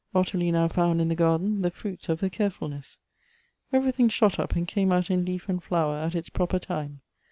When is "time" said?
6.57-7.01